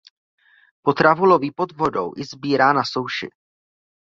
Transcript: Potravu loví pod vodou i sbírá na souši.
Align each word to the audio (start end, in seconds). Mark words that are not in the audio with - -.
Potravu 0.83 1.25
loví 1.25 1.51
pod 1.51 1.71
vodou 1.77 2.13
i 2.17 2.23
sbírá 2.25 2.73
na 2.73 2.81
souši. 2.85 3.29